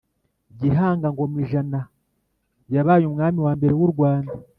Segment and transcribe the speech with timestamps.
[0.59, 1.79] Gihanga ngoma ijana
[2.73, 4.31] yabaye umwami wambere w’u Rwanda